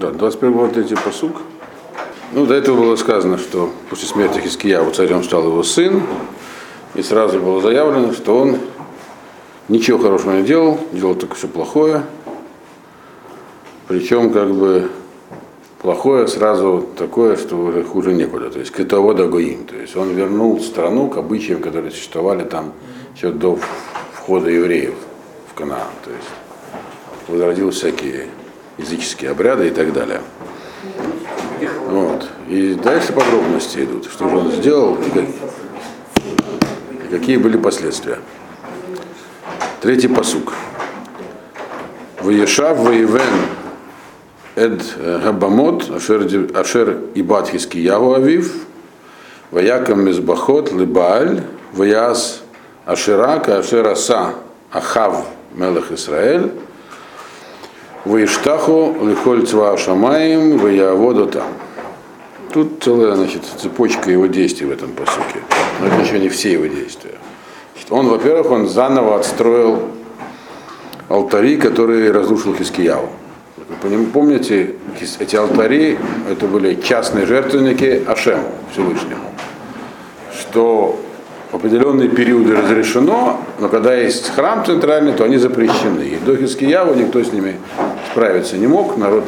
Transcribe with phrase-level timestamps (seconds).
[0.00, 1.42] Да, 21 год третий посуг.
[2.32, 6.02] Ну, до этого было сказано, что после смерти Хискияу царем стал его сын,
[6.94, 8.56] и сразу было заявлено, что он
[9.68, 12.04] ничего хорошего не делал, делал только все плохое.
[13.88, 14.88] Причем, как бы,
[15.82, 18.48] плохое сразу такое, что уже хуже некуда.
[18.48, 19.66] То есть к этого Гоим.
[19.66, 22.72] То есть он вернул страну к обычаям, которые существовали там
[23.14, 23.58] еще до
[24.14, 24.94] входа евреев
[25.52, 25.90] в Канаан.
[26.02, 26.30] То есть
[27.28, 28.28] возродил всякие
[28.80, 30.20] языческие обряды и так далее.
[31.86, 32.28] Вот.
[32.48, 35.24] И дальше подробности идут, что же он сделал и, как,
[37.04, 38.18] и какие были последствия.
[39.80, 40.52] Третий посук.
[42.22, 43.20] Ваешав воевен
[44.54, 44.82] эд
[45.24, 48.52] габамот ашер, ашер ибат хискияву авив
[49.50, 52.42] ваякам мизбахот либааль ваяс
[52.84, 54.34] аширака ашер аса
[54.72, 56.52] ахав мелах Исраэль
[58.04, 60.56] Ваиштаху лихоль цва шамаем
[60.96, 61.44] воду там.
[62.52, 65.40] Тут целая значит, цепочка его действий в этом посуке.
[65.80, 67.14] Но это еще не все его действия.
[67.90, 69.82] Он, во-первых, он заново отстроил
[71.08, 73.08] алтари, которые разрушил Хискияву.
[73.82, 74.74] Вы помните,
[75.18, 79.24] эти алтари, это были частные жертвенники Ашему, Всевышнему.
[80.32, 80.98] Что
[81.50, 86.02] в определенные периоды разрешено, но когда есть храм центральный, то они запрещены.
[86.02, 87.56] И до Хискияву никто с ними
[88.12, 89.24] справиться не мог, народ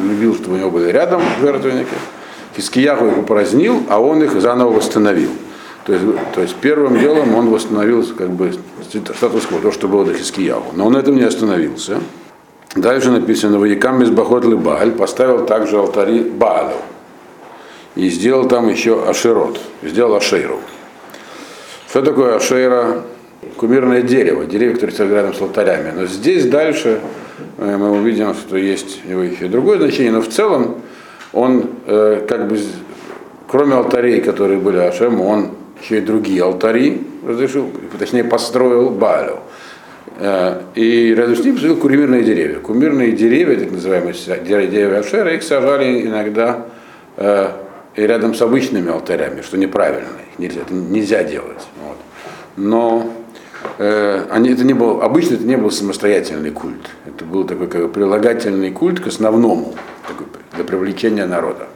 [0.00, 1.94] любил, чтобы у него были рядом жертвенники.
[2.56, 5.30] Хискиягу их упразднил, а он их заново восстановил.
[5.84, 8.52] То есть, то есть первым делом он восстановил как бы
[9.16, 10.72] статус-кво, то, что было до Хискиягу.
[10.74, 11.98] Но он на этом не остановился.
[12.74, 16.76] Дальше написано, Ваякам из Бахот Бааль поставил также алтари Баалю.
[17.94, 20.60] И сделал там еще Аширот, сделал Ашейру.
[21.92, 23.02] Что такое Ашейра?
[23.58, 25.92] Кумирное дерево, дерево, которое стоит рядом с алтарями.
[25.94, 27.00] Но здесь дальше
[27.58, 30.76] э, мы увидим, что есть у него еще другое значение, но в целом
[31.34, 32.58] он э, как бы,
[33.46, 35.50] кроме алтарей, которые были Ашему, он
[35.82, 39.40] еще и другие алтари разрешил, точнее построил Балю.
[40.18, 42.58] Э, и рядом с ним посадил кумирные деревья.
[42.60, 46.64] Кумирные деревья, так называемые деревья Ашера, их сажали иногда
[47.18, 47.50] э,
[47.94, 51.62] и рядом с обычными алтарями, что неправильно, их нельзя, это нельзя делать.
[51.84, 51.96] Вот.
[52.56, 53.12] Но
[53.78, 57.92] э, они, это не был, обычно это не был самостоятельный культ, это был такой как
[57.92, 59.74] прилагательный культ к основному,
[60.08, 61.68] такой, для привлечения народа.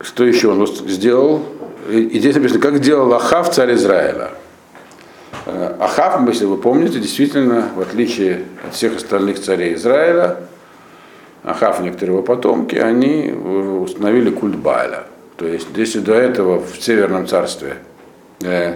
[0.00, 1.42] Что еще он сделал?
[1.90, 4.30] И здесь написано, как делал Ахав, царь Израиля.
[5.44, 10.38] Э, Ахав, если вы помните, действительно, в отличие от всех остальных царей Израиля,
[11.44, 15.04] Ахав и некоторые его потомки, они установили культ Бааля.
[15.40, 17.78] То есть, если до этого в Северном царстве
[18.42, 18.74] э,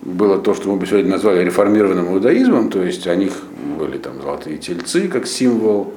[0.00, 3.34] было то, что мы бы сегодня назвали реформированным иудаизмом, то есть у них
[3.78, 5.92] были там золотые тельцы как символ,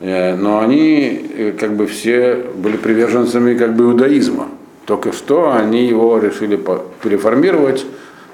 [0.00, 4.48] э, но они э, как бы все были приверженцами как бы иудаизма.
[4.86, 6.58] Только что они его решили
[7.00, 7.86] переформировать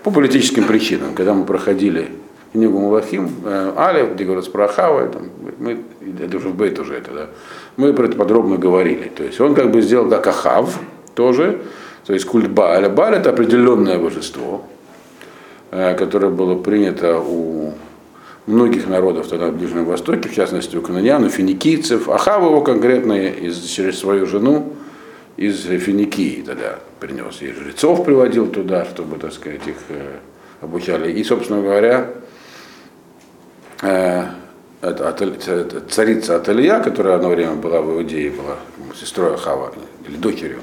[0.02, 1.12] по политическим причинам.
[1.14, 2.08] Когда мы проходили
[2.54, 5.28] книгу Мулахим, э, Алев, где говорится про Ахава, там,
[5.58, 5.82] мы,
[6.18, 7.26] это уже в Бейт уже это, да,
[7.78, 9.10] мы про это подробно говорили.
[9.16, 10.78] То есть он как бы сделал как Ахав
[11.14, 11.62] тоже,
[12.04, 12.90] то есть культ Бааля.
[12.90, 14.66] Бааль это определенное божество,
[15.70, 17.72] э, которое было принято у
[18.46, 22.08] многих народов тогда в Ближнем Востоке, в частности у канонян, у финикийцев.
[22.08, 24.72] Ахав его конкретно из, через свою жену
[25.36, 27.40] из Финикии тогда принес.
[27.42, 30.16] И жрецов приводил туда, чтобы, так сказать, их э,
[30.60, 31.12] обучали.
[31.12, 32.10] И, собственно говоря,
[34.80, 38.56] это, царица Аталия, которая одно время была в Иудее, была
[38.98, 39.72] сестрой Ахава,
[40.06, 40.60] или дочерью,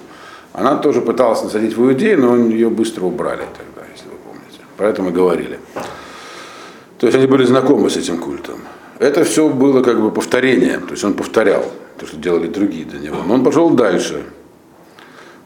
[0.53, 4.59] она тоже пыталась насадить в Иудею, но ее быстро убрали тогда, если вы помните.
[4.77, 5.59] Поэтому говорили.
[6.97, 8.59] То есть они были знакомы с этим культом.
[8.99, 11.65] Это все было как бы повторением, то есть он повторял
[11.99, 13.17] то, что делали другие до него.
[13.27, 14.23] Но он пошел дальше.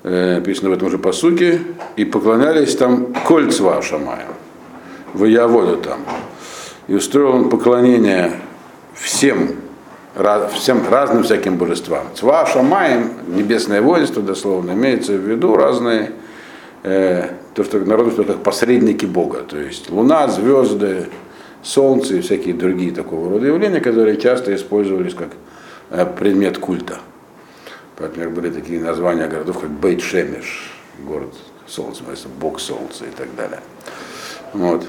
[0.03, 1.59] Э, написано в этом же посуке,
[1.95, 4.27] и поклонялись там кольцва Шамая,
[5.13, 5.99] в Яводу там.
[6.87, 8.39] И устроил он поклонение
[8.93, 9.55] всем,
[10.53, 12.07] всем разным всяким божествам.
[12.15, 16.11] Цва Шамаем, небесное воинство, дословно, имеется в виду разные,
[16.83, 21.07] э, то, что народу что как посредники Бога, то есть луна, звезды,
[21.61, 25.29] солнце и всякие другие такого рода явления, которые часто использовались как
[25.89, 26.99] э, предмет культа.
[27.99, 31.33] Например, были такие названия городов, как Бейт-Шемеш, город
[31.67, 32.03] солнца,
[32.39, 33.59] бог солнца и так далее.
[34.53, 34.87] Вот.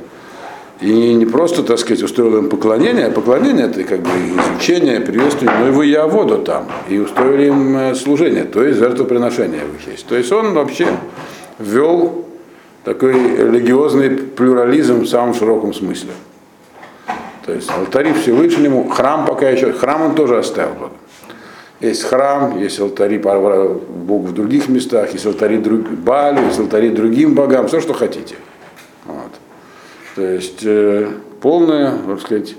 [0.81, 5.53] И не просто, так сказать, устроил им поклонение, а поклонение это как бы изучение, приветствие,
[5.61, 6.69] но и вы я воду там.
[6.89, 10.07] И устроили им э, служение, то есть жертвоприношение в их есть.
[10.07, 10.87] То есть он вообще
[11.59, 12.25] ввел
[12.83, 16.13] такой религиозный плюрализм в самом широком смысле.
[17.45, 20.91] То есть алтари Всевышнему, храм пока еще, храм он тоже оставил.
[21.81, 27.35] Есть храм, есть алтари Богу в других местах, есть алтари друг, Балю, есть алтари другим
[27.35, 28.37] богам, все, что хотите.
[30.15, 31.11] То есть э,
[31.41, 32.57] полная, так сказать,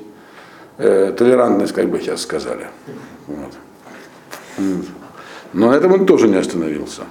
[0.77, 2.67] э, толерантность, как бы сейчас сказали.
[3.27, 3.53] Вот.
[5.53, 7.03] Но на этом он тоже не остановился.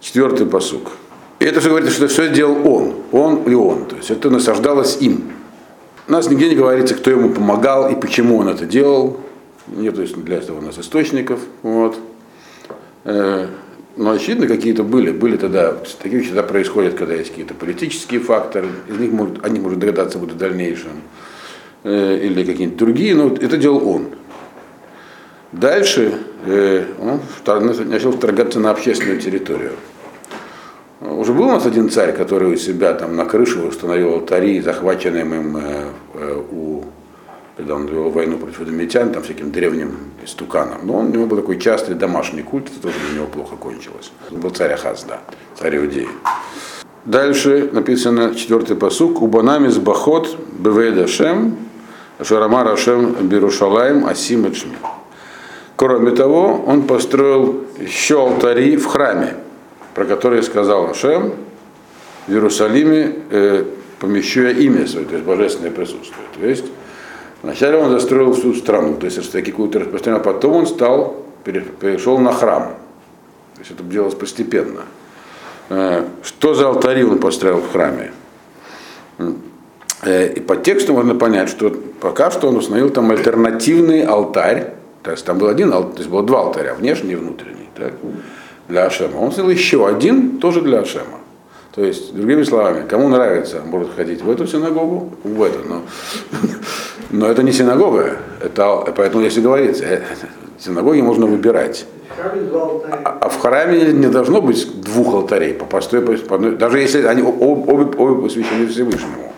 [0.00, 0.92] Четвертый посук.
[1.40, 3.86] И это все говорит, что все сделал он, он и он.
[3.86, 5.32] То есть это насаждалось им.
[6.06, 9.18] У нас нигде не говорится, кто ему помогал и почему он это делал.
[9.66, 11.40] Нет то есть для этого у нас источников.
[11.62, 11.96] Вот.
[13.96, 15.10] Но очевидно, какие-то были.
[15.10, 18.68] Были тогда, такие вещи тогда происходят, когда есть какие-то политические факторы.
[18.88, 21.02] Из них может, они, может, догадаться будут в дальнейшем.
[21.84, 24.08] Э, или какие-нибудь другие, но это делал он.
[25.52, 26.14] Дальше
[26.46, 27.20] э, он
[27.88, 29.72] начал вторгаться на общественную территорию.
[31.00, 35.22] Уже был у нас один царь, который у себя там на крыше установил алтари, захваченные
[35.22, 35.84] им э,
[36.14, 36.84] э, у,
[37.56, 40.86] когда он вел войну против адамитян, там всяким древним истуканом.
[40.86, 44.12] Но он, у него был такой частый домашний культ, это тоже для него плохо кончилось.
[44.30, 45.20] Он был царь Ахаз, да,
[45.58, 46.08] царь Иудеи.
[47.04, 49.22] Дальше написано четвертый посук.
[49.22, 51.56] Убанами с бахот бевейда шем,
[52.22, 54.76] шарамар ашем бирушалаем асим эчми.
[55.76, 59.34] Кроме того, он построил еще алтари в храме,
[59.94, 61.32] про которые сказал Ашем,
[62.28, 63.64] в Иерусалиме э,
[63.98, 66.24] помещу я имя свое, то есть божественное присутствие.
[66.38, 66.66] То есть
[67.42, 72.32] вначале он застроил всю страну, то есть такие культы распространял, потом он стал, перешел на
[72.32, 72.74] храм.
[73.54, 74.82] То есть это делалось постепенно.
[75.68, 78.12] Э, что за алтари он построил в храме?
[80.02, 85.10] Э, и по тексту можно понять, что пока что он установил там альтернативный алтарь, то
[85.10, 87.68] есть там был один, то есть было два алтаря, внешний и внутренний.
[87.74, 87.92] Так?
[88.68, 89.18] для Ашема.
[89.18, 91.20] Он сделал еще один, тоже для Ашема.
[91.74, 95.82] То есть, другими словами, кому нравится, может ходить в эту синагогу, в эту, но,
[97.10, 100.02] но это не синагога, это, поэтому если говорится, э,
[100.58, 101.86] синагоги можно выбирать.
[102.20, 107.04] А, а в храме не должно быть двух алтарей, по простой, по одной, даже если
[107.04, 109.32] они обе, обе посвящены Всевышнему.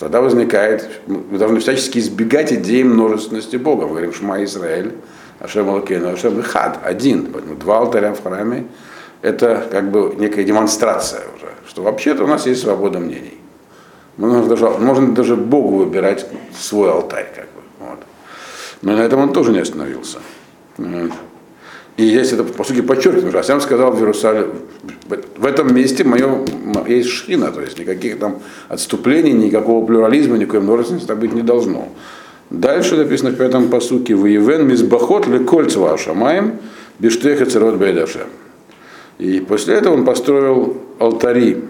[0.00, 3.84] Тогда возникает, мы должны всячески избегать идеи множественности Бога.
[3.84, 4.92] Мы говорим, Шма Израиль,
[5.38, 7.28] Ашем Алкейну, Ашем Хад, один.
[7.32, 8.66] Поэтому два алтаря в храме–
[9.22, 13.38] это как бы некая демонстрация уже, что вообще-то у нас есть свобода мнений.
[14.16, 16.26] Можно даже, можно даже Богу выбирать
[16.58, 17.28] свой алтарь.
[17.34, 17.98] Как бы, вот.
[18.82, 20.18] Но на этом он тоже не остановился.
[21.96, 24.48] И здесь это, по сути, подчеркиваю, что Асям сказал в Иерусалиме,
[25.36, 26.44] в этом месте мое,
[26.86, 31.88] есть шхина, то есть никаких там отступлений, никакого плюрализма, никакой множественности быть не должно.
[32.50, 36.58] Дальше написано в пятом посуке «Воевен мизбахот лекольц вашамаем
[36.98, 38.28] биштеха царот бейдашем».
[39.18, 41.64] И после этого он построил алтари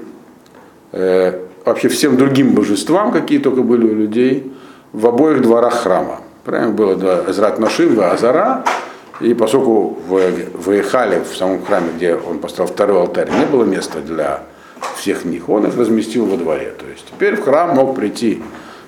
[0.92, 4.52] э, вообще всем другим божествам, какие только были у людей,
[4.92, 6.20] в обоих дворах храма.
[6.44, 8.64] Правильно было да, Азрат Нашим, Азара,
[9.20, 10.20] и поскольку в,
[10.54, 14.42] в Эхале, в самом храме, где он построил второй алтарь, не было места для
[14.96, 16.74] всех них, он их разместил во дворе.
[16.78, 18.42] То есть теперь в храм мог прийти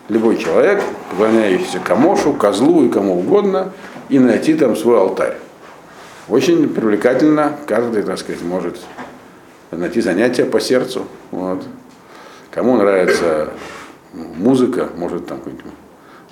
[0.09, 3.73] любой человек, поклоняющийся Камошу, козлу и кому угодно,
[4.09, 5.37] и найти там свой алтарь.
[6.29, 8.79] Очень привлекательно, каждый, так сказать, может
[9.71, 11.07] найти занятие по сердцу.
[11.31, 11.63] Вот.
[12.51, 13.51] Кому нравится
[14.13, 15.41] музыка, может там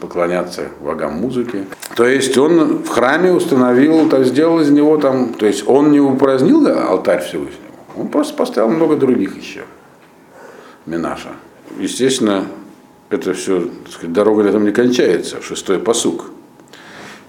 [0.00, 1.64] поклоняться богам музыки.
[1.94, 6.00] То есть он в храме установил, то сделал из него там, то есть он не
[6.00, 9.64] упразднил да, алтарь Всевышнему, он просто поставил много других еще.
[10.84, 11.30] Минаша.
[11.78, 12.46] Естественно,
[13.08, 16.26] это все, так сказать, дорога на этом не кончается, шестой посук.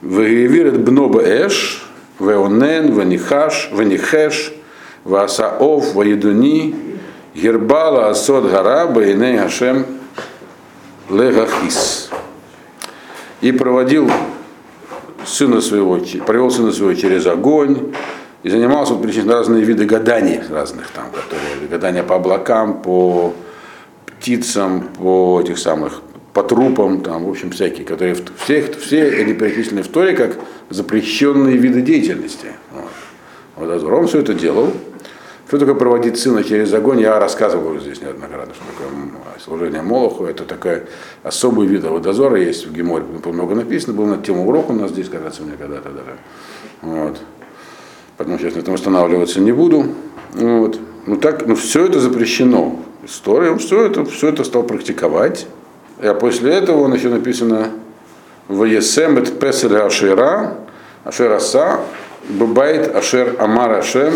[0.01, 1.87] Вегевирет бноба эш,
[2.19, 4.53] веонен, ванихаш, ванихеш,
[5.03, 6.75] васаов, ваедуни,
[7.35, 9.85] гербала асот гара, баиней хашем,
[11.09, 12.09] легахис.
[13.41, 14.09] И проводил
[15.25, 17.93] сына своего, провел сына своего через огонь,
[18.43, 23.33] и занимался вот, разные виды гаданий разных там, которые гадания по облакам, по
[24.05, 26.01] птицам, по этих самых,
[26.37, 30.37] по трупам, там, в общем, всякие, которые все, все они перечислены в Торе как
[30.69, 32.49] запрещенные виды деятельности.
[32.71, 32.91] Вот.
[33.55, 34.71] Вот Азур, все это делал.
[35.47, 38.87] Что такое проводить сына через огонь, я рассказывал здесь неоднократно, что такое
[39.43, 40.83] служение Молоху, это такой
[41.23, 45.09] особый вид водозора есть в Геморе, много написано, был на тему урока у нас здесь,
[45.09, 46.17] кажется, мне когда-то даже.
[46.83, 47.17] Вот.
[48.17, 49.87] Поэтому сейчас на этом останавливаться не буду.
[50.33, 50.79] Вот.
[51.07, 55.47] Ну так, ну все это запрещено история, он все это, все это стал практиковать.
[55.99, 57.71] А после этого он еще написано
[58.47, 60.57] в Есем это Песель Ашера,
[61.03, 61.79] Ашер Аса,
[62.29, 64.13] Бабайт Ашер Амар Ашем,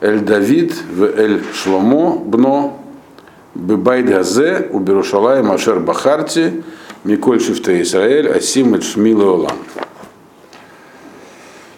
[0.00, 2.78] Эль Давид, в Эль Шломо, Бно,
[3.54, 6.62] Бабайт Газе, у Берушалаем Ашер Бахарти,
[7.04, 9.56] Миколь Шифта Исраэль, Асим Шмила Олам.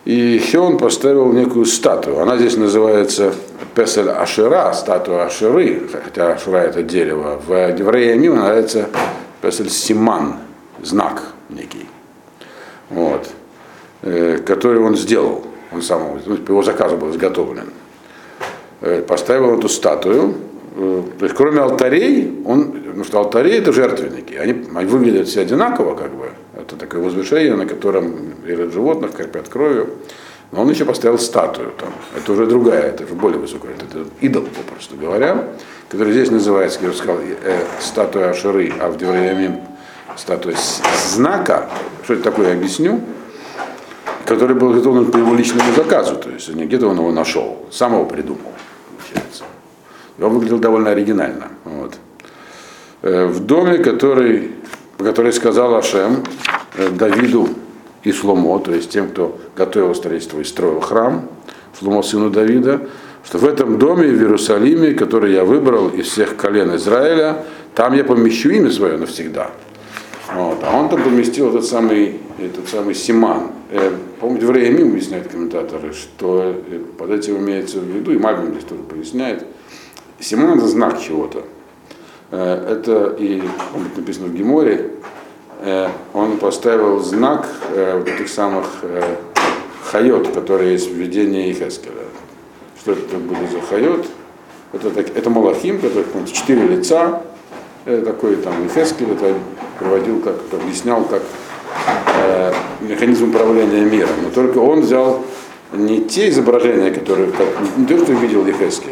[0.04, 2.20] И еще он поставил некую статую.
[2.20, 3.32] Она здесь называется
[3.74, 7.40] Песель Ашира, статуя Аширы, хотя Ашира это дерево.
[7.46, 8.88] В еврея Мима называется
[9.40, 10.36] Песель Симан,
[10.82, 11.88] знак некий,
[12.90, 13.28] вот,
[14.02, 15.42] э, который он сделал.
[15.72, 17.70] Он сам, ну, его заказу был изготовлен.
[18.82, 20.34] Э, поставил эту статую.
[20.76, 25.40] Э, то есть кроме алтарей, он, потому что алтари это жертвенники, они, они выглядят все
[25.40, 26.28] одинаково, как бы.
[26.66, 29.90] Это такое возвышение, на котором режут животных, кропят кровью.
[30.50, 31.92] Но он еще поставил статую там.
[32.16, 33.72] Это уже другая, это уже более высокая.
[33.72, 35.48] Это идол, попросту говоря,
[35.90, 39.60] который здесь называется, как я уже сказал, э, статуя Аширы, а в Девраямим
[40.16, 40.54] статуя
[41.12, 41.68] знака.
[42.04, 43.00] Что это такое, я объясню.
[44.24, 46.16] Который был изготовлен по его личному заказу.
[46.16, 48.52] То есть не где-то он его нашел, сам его придумал.
[48.90, 49.44] Получается.
[50.16, 51.48] И он выглядел довольно оригинально.
[51.64, 51.94] Вот.
[53.02, 54.52] Э, в доме, который,
[54.98, 56.22] который сказал Ашем
[56.76, 57.48] э, Давиду
[58.02, 61.28] и Шломо, то есть тем, кто готовил строительство и строил храм,
[61.78, 62.82] Шломо сыну Давида,
[63.24, 68.04] что в этом доме в Иерусалиме, который я выбрал из всех колен Израиля, там я
[68.04, 69.50] помещу имя свое навсегда.
[70.32, 70.58] Вот.
[70.62, 73.50] А он там поместил этот самый, этот самый Симан.
[73.70, 78.52] Э, помните, в Реямим объясняют комментаторы, что э, под этим имеется в виду, и Мальбин
[78.52, 79.44] здесь тоже поясняет,
[80.20, 81.44] Симан это знак чего-то.
[82.36, 83.40] Э, это и
[83.96, 84.90] написано в Геморе,
[85.60, 88.66] э, он поставил знак э, вот этих самых
[89.84, 92.06] хайот, которые есть в видении Хескеля.
[92.80, 94.06] Что это были за хайот?
[94.72, 97.22] Это, так, это Малахим, который четыре лица,
[97.84, 99.34] такой там Хескель это
[99.78, 101.22] приводил, как, объяснял, как
[102.80, 104.16] механизм управления миром.
[104.24, 105.22] Но только он взял
[105.72, 108.90] не те изображения, которые, как, не то, что видел Ехескель,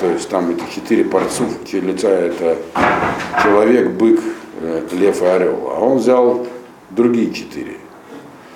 [0.00, 2.56] то есть там эти четыре порцу, лица это
[3.42, 4.20] человек, бык,
[4.62, 6.46] э, лев и орел, а он взял
[6.88, 7.76] другие четыре.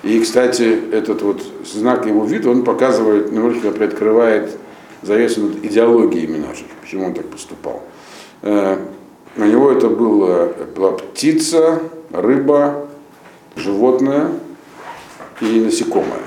[0.01, 4.57] И, кстати, этот вот знак его вида, он показывает, немножечко приоткрывает
[5.03, 7.83] завесу над идеологиями наших, почему он так поступал.
[8.41, 8.77] Э,
[9.37, 11.79] у него это было, была птица,
[12.11, 12.87] рыба,
[13.55, 14.31] животное
[15.41, 16.23] и насекомое.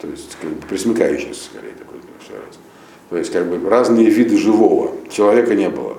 [0.00, 1.70] То есть как бы присмыкающееся скорее.
[3.10, 4.92] То есть как бы разные виды живого.
[5.10, 5.96] Человека не было.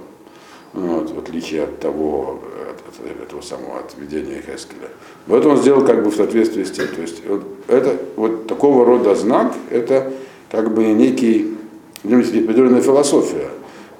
[0.74, 2.39] Вот, в отличие от того,
[2.70, 4.88] от, от этого самого отведения Хескеля.
[5.27, 6.88] Но это он сделал как бы в соответствии с тем.
[6.88, 10.13] То есть вот, это, вот такого рода знак, это
[10.50, 11.58] как бы некий,
[12.03, 13.50] определенная философия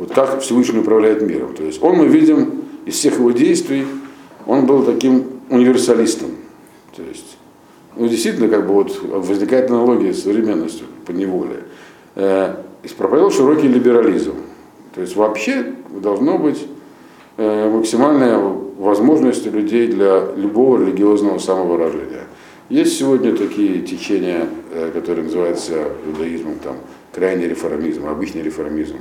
[0.02, 1.54] вот как Всевышний управляет миром.
[1.54, 3.86] То есть он, мы видим из всех его действий,
[4.48, 6.32] он был таким универсалистом.
[6.96, 7.38] То есть,
[7.96, 11.66] ну, действительно, как бы вот возникает аналогия с современностью по неволе.
[12.98, 14.36] Проповедовал широкий либерализм.
[14.94, 16.68] То есть вообще должно быть
[17.38, 22.26] э, максимальная возможность у людей для любого религиозного самовыражения.
[22.70, 26.76] Есть сегодня такие течения, э, которые называются иудаизмом, там,
[27.14, 28.98] крайний реформизм, обычный реформизм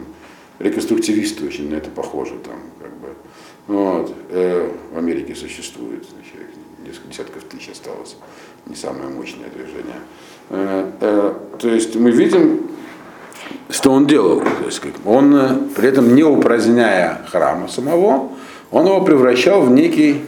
[0.59, 3.09] реконструктивисты очень на это похожи там, как бы.
[3.67, 4.15] Вот.
[4.31, 6.49] Э, в Америке существует, значит,
[6.87, 8.17] несколько десятков тысяч осталось,
[8.67, 10.01] не самое мощное движение.
[11.59, 12.71] То есть мы видим,
[13.71, 14.41] что он делал.
[14.41, 18.31] То есть, он э, при этом не упраздняя храма самого,
[18.71, 20.23] он его превращал в некий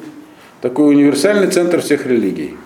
[0.61, 2.57] такой универсальный центр всех религий.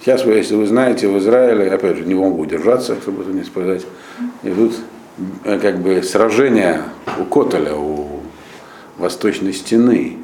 [0.00, 3.44] Сейчас, вы, если вы знаете, в Израиле, опять же, не могу удержаться, чтобы это не
[3.44, 3.82] сказать,
[4.42, 4.72] идут
[5.44, 6.82] Э, как бы сражение
[7.18, 8.20] у Котеля, у
[8.96, 10.16] восточной стены.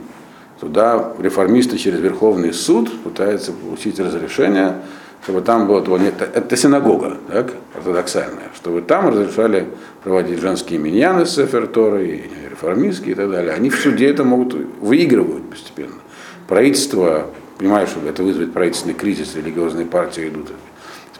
[0.60, 4.76] Туда реформисты через Верховный суд пытаются получить разрешение,
[5.22, 9.68] чтобы там было, это, это синагога, так, ортодоксальная, чтобы там разрешали
[10.02, 13.52] проводить женские миньяны с Сеферторы, и реформистские и так далее.
[13.52, 16.00] Они в суде это могут выигрывать постепенно.
[16.46, 17.26] Правительство,
[17.58, 20.48] понимаешь, что это вызовет правительственный кризис, религиозные партии идут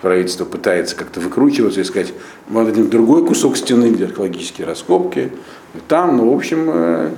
[0.00, 2.12] правительство пытается как-то выкручиваться и сказать,
[2.48, 5.32] мы дадим другой кусок стены, где археологические раскопки,
[5.74, 7.10] и там, ну, в общем, э,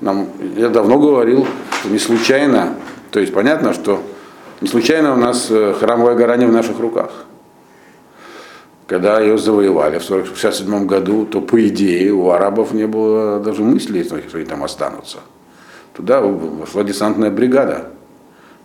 [0.00, 1.46] нам, я давно говорил,
[1.80, 2.74] что не случайно,
[3.10, 4.02] то есть понятно, что
[4.60, 7.10] не случайно у нас э, храмовая гора не в наших руках.
[8.86, 14.02] Когда ее завоевали в 1967 году, то по идее у арабов не было даже мысли,
[14.02, 15.18] что они там останутся.
[15.94, 17.90] Туда вошла десантная бригада,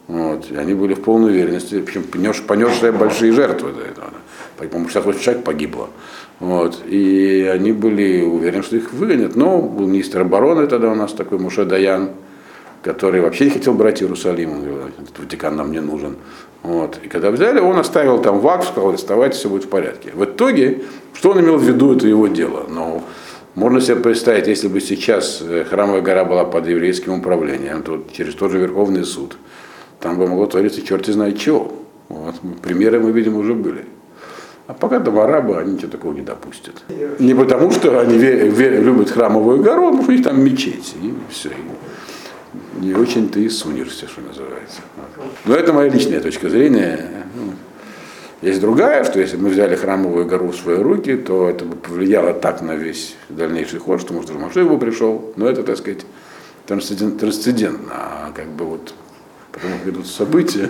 [0.07, 0.51] вот.
[0.51, 4.09] И они были в полной уверенности, причем понес, понесшие большие жертвы до этого.
[4.57, 5.89] По-моему, 68 человек погибло.
[6.39, 6.81] Вот.
[6.85, 9.35] И они были уверены, что их выгонят.
[9.35, 12.11] Но был министр обороны тогда у нас такой Муше Даян,
[12.85, 14.51] который вообще не хотел брать Иерусалим.
[14.51, 16.15] Он говорил, этот Ватикан нам не нужен.
[16.63, 16.99] Вот.
[17.03, 20.11] И когда взяли, он оставил там вакс, сказал, оставайтесь, все будет в порядке.
[20.13, 22.65] В итоге, что он имел в виду, это его дело.
[22.69, 23.03] Но
[23.55, 28.35] можно себе представить, если бы сейчас э, храмовая гора была под еврейским управлением, то через
[28.35, 29.35] тот же Верховный суд–
[29.99, 31.73] там бы могло твориться черти знает чего.
[32.09, 32.35] Вот.
[32.61, 33.85] Примеры мы видим уже были.
[34.67, 36.75] А пока там арабы, они ничего такого не допустят.
[37.19, 40.43] Не потому, что они ве- ве- любят храмовую гору, а потому что у них там
[40.43, 40.95] мечеть.
[41.01, 41.49] И все.
[42.79, 44.81] Не очень ты сунешься, что называется.
[45.45, 47.25] Но это моя личная точка зрения.
[47.35, 47.53] Ну,
[48.41, 51.75] Есть другая, что если бы мы взяли храмовую гору в свои руки, то это бы
[51.75, 55.33] повлияло так на весь дальнейший ход, что, может, Машех бы пришел.
[55.35, 56.05] Но это, так сказать,
[56.65, 57.93] трансцендент, трансцендентно.
[57.93, 58.93] А как бы вот
[59.55, 60.69] потому как идут события.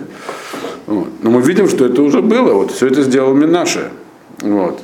[0.86, 1.10] Вот.
[1.22, 2.54] Но мы видим, что это уже было.
[2.54, 3.92] Вот все это сделал Минаше.
[4.42, 4.80] Вот.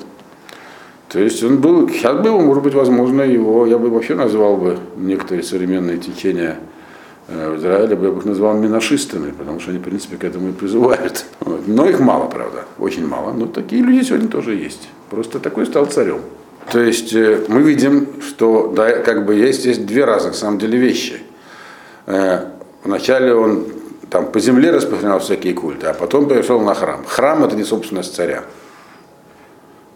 [1.07, 4.77] То есть он был, сейчас бы, может быть, возможно, его, я бы вообще назвал бы
[4.95, 6.57] некоторые современные течения
[7.27, 10.49] в Израиле, бы я бы их назвал минашистами, потому что они, в принципе, к этому
[10.49, 11.25] и призывают.
[11.41, 11.67] Вот.
[11.67, 13.33] Но их мало, правда, очень мало.
[13.33, 14.89] Но такие люди сегодня тоже есть.
[15.09, 16.21] Просто такой стал царем.
[16.71, 20.59] То есть э, мы видим, что да, как бы есть, есть две разных, на самом
[20.59, 21.17] деле, вещи.
[22.05, 22.51] Э,
[22.83, 23.65] Вначале он
[24.09, 27.05] там по земле распространял всякие культы, а потом перешел на храм.
[27.05, 28.43] Храм это не собственность царя.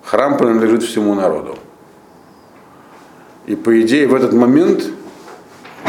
[0.03, 1.57] Храм принадлежит всему народу.
[3.47, 4.87] И по идее в этот момент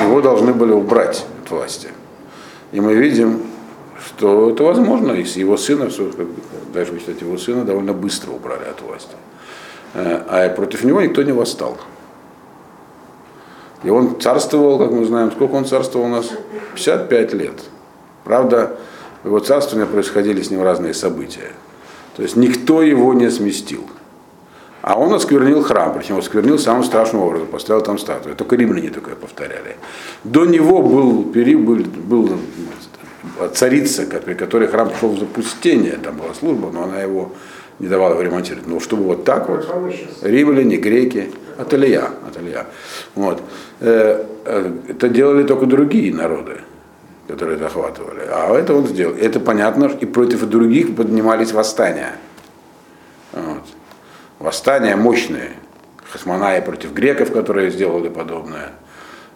[0.03, 1.89] его должны были убрать от власти.
[2.73, 3.43] И мы видим,
[4.05, 8.81] что это возможно, и с его сына, вы читаете, его сына довольно быстро убрали от
[8.83, 9.17] власти.
[9.95, 11.79] Э, А против него никто не восстал.
[13.83, 16.31] И он царствовал, как мы знаем, сколько он царствовал у нас?
[16.75, 17.61] 55 лет.
[18.25, 18.77] Правда,
[19.23, 21.53] в его царствовании происходили с ним разные события.
[22.17, 23.85] То есть никто его не сместил.
[24.87, 28.37] А он осквернил храм, причем осквернил самым страшным образом, поставил там статую.
[28.37, 29.75] Только римляне такое повторяли.
[30.23, 32.31] До него был, был, был
[33.53, 37.33] царица, при которой храм пошел в запустение, там была служба, но она его
[37.81, 38.69] не давала его ремонтировать.
[38.69, 39.67] Но чтобы вот так вот,
[40.23, 42.11] римляне, греки, от Илья.
[43.17, 43.43] Вот.
[43.81, 46.61] Э, э, Это делали только другие народы,
[47.27, 48.21] которые захватывали.
[48.31, 49.17] А это он сделал.
[49.17, 52.13] Это понятно, и против других поднимались восстания.
[53.33, 53.65] Вот.
[54.39, 55.53] Восстания мощные.
[56.11, 58.73] Хасманая против греков, которые сделали подобное.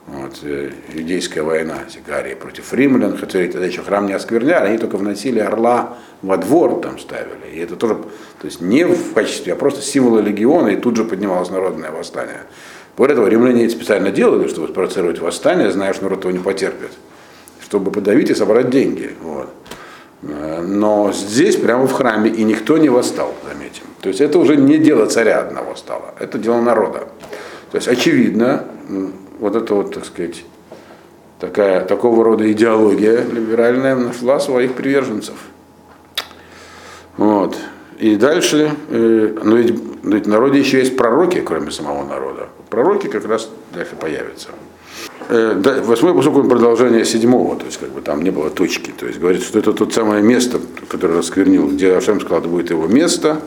[0.06, 4.96] Вот, э, иудейская война, Сикария против римлян, хотя тогда еще храм не оскверняли, они только
[4.96, 7.54] вносили орла во двор там ставили.
[7.54, 11.04] И это тоже, то есть не в качестве, а просто символы легиона, и тут же
[11.04, 12.42] поднималось народное восстание.
[12.96, 16.90] Более того, римляне это специально делали, чтобы спровоцировать восстание, зная, что народ его не потерпит,
[17.62, 19.12] чтобы подавить и собрать деньги.
[19.22, 19.50] Вот.
[20.22, 23.84] Но здесь, прямо в храме, и никто не восстал, заметим.
[24.02, 27.08] То есть это уже не дело царя одного стало, это дело народа.
[27.70, 28.64] То есть очевидно,
[29.38, 30.44] вот это вот, так сказать,
[31.38, 35.36] такая, такого рода идеология либеральная нашла своих приверженцев.
[37.16, 37.56] Вот.
[37.98, 42.48] И дальше, э, но, ведь, но ведь в народе еще есть пророки, кроме самого народа.
[42.70, 44.48] Пророки как раз дальше появятся.
[45.28, 48.92] Э, восьмой посок он продолжение седьмого, то есть как бы там не было точки.
[48.96, 52.86] То есть говорится, что это то самое место, которое расквернил, где Ашем сказал, будет его
[52.86, 53.40] место,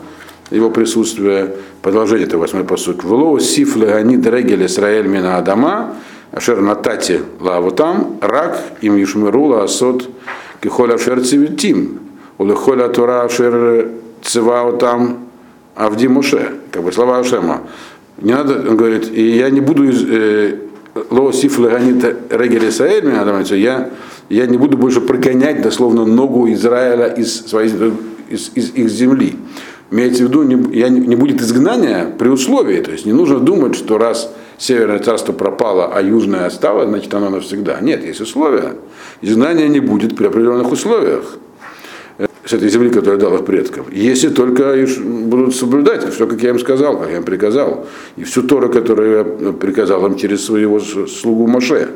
[0.50, 1.54] его присутствие.
[1.82, 3.04] Продолжение это восьмой посок.
[3.04, 5.96] Вло сиф леганид регель Исраэль мина Адама,
[6.32, 10.08] ашер натати лавутам, рак им юшмирула асот
[10.62, 12.00] кихоля ашер цивитим,
[12.38, 13.90] улехоля тура ашер
[14.22, 15.24] цивау там
[15.74, 16.54] авди муше.
[16.70, 17.62] Как бы слова Ашема.
[18.18, 20.58] Не надо, он говорит, и я не буду из, э,
[21.10, 23.04] Ло сиф лаганит регель Исраэль,
[23.56, 23.90] я,
[24.28, 27.72] я не буду больше прогонять дословно ногу Израиля из, своей,
[28.28, 29.36] из, из их земли.
[29.90, 33.74] Имеется в виду, не, я, не будет изгнания при условии, то есть не нужно думать,
[33.74, 37.80] что раз Северное царство пропало, а Южное осталось, значит оно навсегда.
[37.80, 38.76] Нет, есть условия.
[39.20, 41.38] Изгнания не будет при определенных условиях
[42.44, 43.86] с этой земли, которую дал их предкам.
[43.90, 47.86] Если только будут соблюдать все, как я им сказал, как я им приказал.
[48.16, 49.10] И всю Тору, которую
[49.44, 51.88] я приказал им через своего слугу Моше.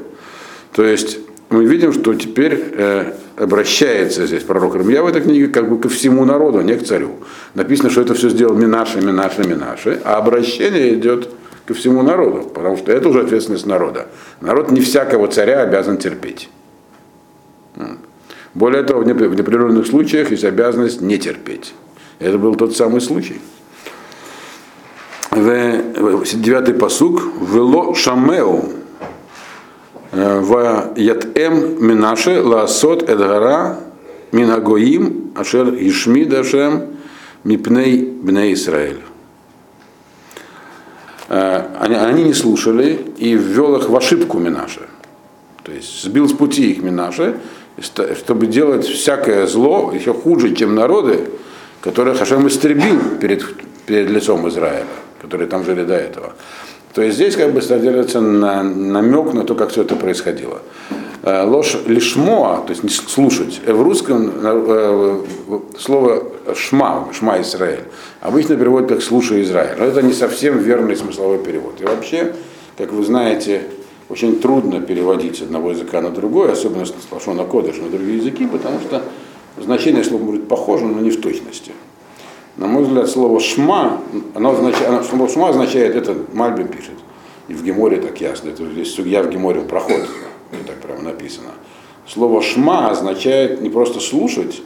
[0.73, 1.19] То есть
[1.51, 5.89] мы видим, что теперь э, обращается здесь пророк Рамья в этой книге как бы ко
[5.89, 7.17] всему народу, а не к царю.
[7.55, 11.29] Написано, что это все сделал Минаше, Минаше, Минаше, а обращение идет
[11.67, 14.07] ко всему народу, потому что это уже ответственность народа.
[14.41, 16.49] Народ не всякого царя обязан терпеть.
[18.55, 21.75] Более того, в неприродных случаях есть обязанность не терпеть.
[22.19, 23.41] Это был тот самый случай.
[25.33, 27.23] Девятый посук.
[27.41, 28.73] Вело шамеу
[30.11, 33.79] в ятем минаше лаасот эдгара
[34.33, 36.97] минагоим ашер ишми дашем
[37.45, 39.03] мипней бней Израиль.
[41.29, 44.89] Они, они не слушали и ввел их в ошибку Минаше.
[45.63, 46.83] То есть сбил с пути их
[47.81, 51.29] Чтобы делать всякое зло еще хуже, чем народы,
[51.81, 53.45] которые Хашем истребил перед,
[53.87, 54.87] перед лицом Израиля,
[55.23, 56.33] которые там жили до этого.
[56.95, 60.61] То есть здесь как бы содержится на, намек на то, как все это происходило.
[61.23, 63.61] Э, ложь лишмо, то есть не слушать.
[63.67, 65.25] Э, В русском э,
[65.79, 66.25] слово
[66.57, 67.85] шма, шма Израиль,
[68.21, 69.77] обычно переводят как слушай Израиль.
[69.79, 71.81] Но это не совсем верный смысловой перевод.
[71.81, 72.35] И вообще,
[72.77, 73.63] как вы знаете,
[74.09, 76.93] очень трудно переводить с одного языка на другой, особенно с
[77.27, 79.03] на кодыш на другие языки, потому что
[79.59, 81.73] значение слова будет похоже, но не в точности.
[82.57, 84.01] На мой взгляд, слово шма,
[84.35, 86.95] оно означает, слово шма означает, это Мальбин пишет,
[87.49, 90.01] и в Геморе так ясно, это здесь судья в Геморе проход
[90.67, 91.51] так прямо написано.
[92.07, 94.63] Слово шма означает не просто слушать,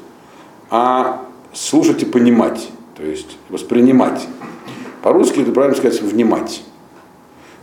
[0.70, 4.26] а слушать и понимать, то есть воспринимать.
[5.02, 6.62] По-русски это правильно сказать внимать.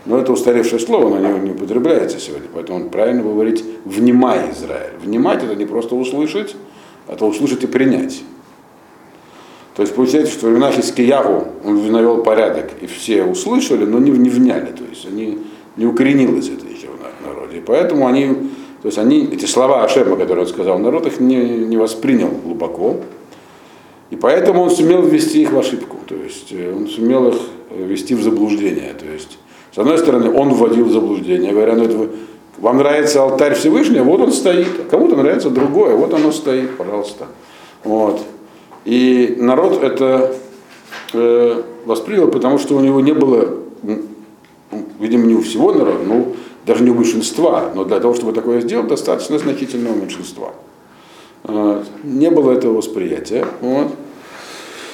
[0.05, 4.93] Но это устаревшее слово, оно не, не употребляется сегодня, поэтому правильно говорить «внимай, Израиль».
[5.03, 6.55] Внимать это не просто услышать,
[7.07, 8.21] а то услышать и принять.
[9.75, 14.11] То есть получается, что в времена Хискиягу он навел порядок, и все услышали, но не,
[14.11, 14.71] не вняли.
[14.71, 15.39] То есть они
[15.77, 17.59] не укоренилось это еще в народе.
[17.59, 18.27] И поэтому они,
[18.81, 22.97] то есть они, эти слова Ашема, которые он сказал, народ их не, не воспринял глубоко.
[24.09, 25.97] И поэтому он сумел ввести их в ошибку.
[26.05, 27.37] То есть э, он сумел их
[27.71, 28.93] ввести в заблуждение.
[28.93, 29.37] То есть,
[29.73, 32.09] с одной стороны, он вводил в заблуждение, говоря, ну это
[32.57, 34.67] вам нравится алтарь Всевышнего, вот он стоит.
[34.79, 37.27] А кому-то нравится другое, вот оно стоит, пожалуйста.
[37.83, 38.21] Вот.
[38.85, 40.35] И народ это
[41.13, 43.59] э, воспринял, потому что у него не было
[44.99, 48.61] видимо, не у всего народа, ну, даже не у большинства, но для того, чтобы такое
[48.61, 50.53] сделать, достаточно значительного меньшинства.
[52.03, 53.45] Не было этого восприятия.
[53.61, 53.87] Вот.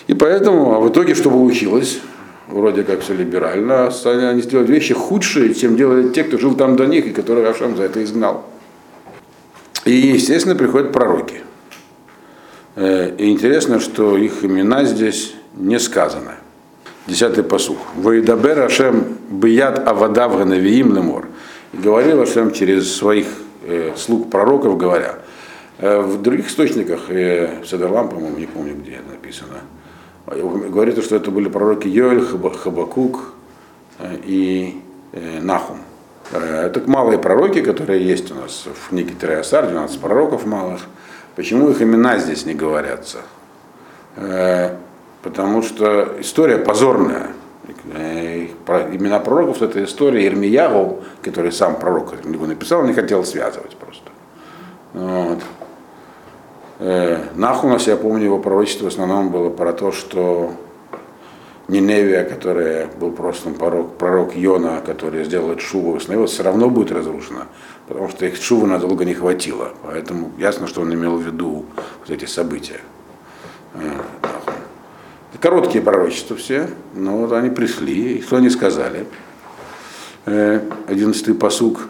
[0.08, 2.00] И поэтому, а в итоге, что получилось?
[2.48, 6.86] Вроде как все либерально, они сделали вещи худшие, чем делали те, кто жил там до
[6.86, 8.46] них, и которых Ашам за это изгнал.
[9.86, 11.42] И, естественно, приходят пророки.
[12.76, 16.34] Э, и интересно, что их имена здесь не сказаны.
[17.08, 17.78] Десятый посух.
[17.96, 21.28] Ваидабер Ашем бият авадав ганавиим лемор.
[21.74, 23.28] И говорил Ашем через своих
[23.64, 25.20] э, слуг пророков, говоря.
[25.78, 29.62] Э, в других источниках, э, Седерлам, по-моему, не помню, где написано,
[30.28, 33.34] говорится, что это были пророки Йоэль, Хабакук
[34.00, 35.78] э, и э, Нахум.
[36.32, 40.82] Э, это малые пророки, которые есть у нас в книге Триасар, 12 пророков малых.
[41.36, 43.18] Почему их имена здесь не говорятся?
[45.22, 47.32] Потому что история позорная.
[47.94, 54.10] Имена пророков это история Ирмиягу, который сам пророк книгу написал, не хотел связывать просто.
[54.94, 55.40] Вот.
[56.80, 60.54] Э, Нахумас, я помню, его пророчество в основном было про то, что
[61.68, 67.48] Ниневия, которая был просто пророк, пророк Йона, который сделал шуву, восстановилась, все равно будет разрушена,
[67.88, 69.70] потому что их шувы надолго не хватило.
[69.84, 71.66] Поэтому ясно, что он имел в виду
[72.00, 72.82] вот эти события.
[73.76, 74.02] Э,
[75.42, 79.06] Короткие пророчества все, но вот они пришли, и что они сказали?
[80.26, 81.82] Э, одиннадцатый посук.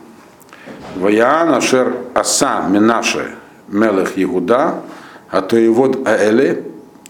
[0.96, 3.36] Ваян Ашер Аса Минаше
[3.68, 4.82] Мелех Егуда,
[5.30, 6.64] а то и вот Аэле,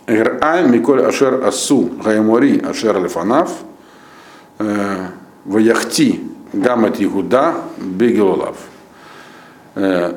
[0.07, 3.51] Грай Миколь Ашер Асу Гаймори Ашер Лефанав,
[4.59, 5.07] э,
[5.45, 6.21] Ваяхти
[6.53, 8.55] Гамат Егуда Бегелулав.
[9.75, 10.15] Э,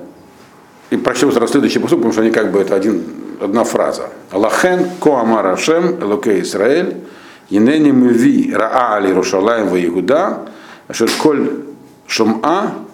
[0.91, 3.03] и прочтем сразу следующий посук, потому что они как бы это один
[3.41, 4.11] одна фраза.
[4.33, 6.97] Лахен коамар Ашем Элокей Исраэль,
[7.49, 10.49] Енени мви раа али Рушалаем в Иуда,
[10.87, 11.65] ашер коль
[12.07, 12.87] шум'a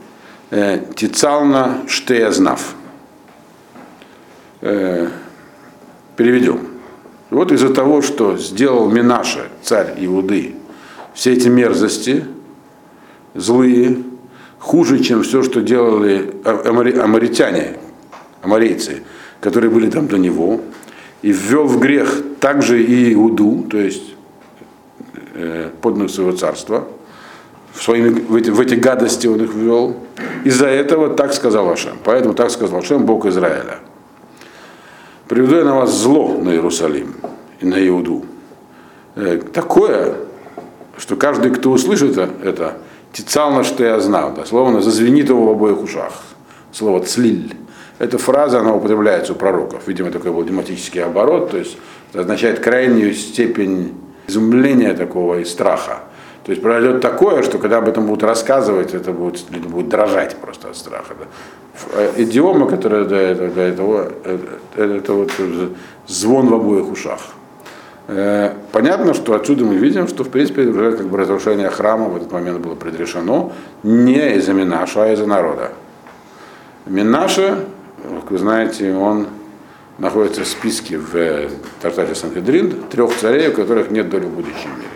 [0.51, 2.75] э, тицална штеязнав.
[4.67, 5.09] Э,
[6.17, 6.61] переведем.
[7.29, 10.55] Вот из-за того, что сделал Минаша, царь Иуды,
[11.13, 12.25] все эти мерзости,
[13.35, 13.99] злые,
[14.59, 17.77] хуже, чем все, что делали амаритяне,
[18.41, 19.03] амарийцы,
[19.43, 20.63] которые были там до него,
[21.21, 24.15] и ввел в грех также и Иуду, то есть
[25.35, 26.89] э, подданных своего царства,
[27.75, 29.99] в, своими, в, эти, в эти гадости он их ввел.
[30.45, 31.99] Из-за этого так сказал Ашем.
[32.03, 33.81] Поэтому так сказал Ашем, Бог Израиля.
[35.29, 37.15] Приведу я на вас зло на Иерусалим
[37.61, 38.27] и на Иуду.
[39.15, 40.17] Э, такое,
[40.99, 42.77] что каждый, кто услышит это,
[43.13, 46.13] тицал что я знал, дословно зазвенит его в обоих ушах.
[46.73, 47.55] Слово цлиль.
[47.99, 49.87] Эта фраза, она употребляется у пророков.
[49.87, 51.79] Видимо, такой был дематический оборот, то есть
[52.11, 53.95] это означает крайнюю степень
[54.27, 56.01] изумления такого и страха.
[56.45, 60.37] То есть произойдет такое, что когда об этом будут рассказывать, это будет, люди будут дрожать
[60.37, 61.15] просто от страха.
[61.19, 62.23] Да.
[62.23, 65.33] Идиома, которая до этого, до этого это, это вот
[66.07, 67.21] звон в обоих ушах.
[68.09, 72.17] Э, понятно, что отсюда мы видим, что в принципе уже как бы разрушение храма в
[72.17, 73.53] этот момент было предрешено
[73.83, 75.73] не из-за Минаша, а из-за народа.
[76.85, 77.61] Минаша
[78.05, 79.29] как вы знаете, он
[79.99, 81.49] находится в списке в э,
[81.81, 84.89] Тартаре Санхедрин трех царей, у которых нет доли в будущем мире.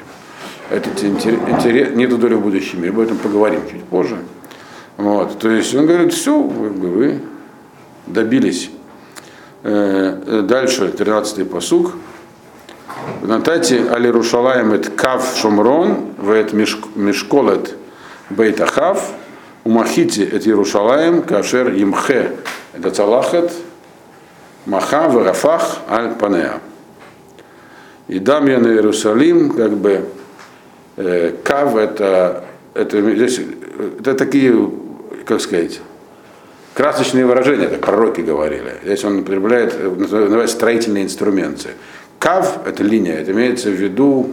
[0.71, 4.19] Это интерес, нет доли в будущем мире, об этом поговорим чуть позже.
[4.97, 7.21] Вот, то есть он говорит, все, вы,
[8.07, 8.71] добились.
[9.63, 11.95] Э, дальше, 13-й посуг.
[13.23, 17.75] В Натате Али Рушалаем это Кав Шумрон, вет Мешколет
[18.31, 19.13] Бейтахав,
[19.65, 22.33] у Махити это Иерушалаем, Кашер Имхе
[22.73, 23.53] это Цалахат,
[24.67, 26.61] Маха Варафах Аль Панеа.
[28.07, 30.05] И дам я на Иерусалим, как бы э,
[31.45, 33.41] Кав это, это, здесь,
[34.01, 34.71] это такие,
[35.25, 35.81] как сказать,
[36.75, 38.75] красочные выражения, так пророки говорили.
[38.83, 41.71] Здесь он употребляет, называется строительные инструменты.
[42.19, 44.31] Кав– это линия, это имеется в виду,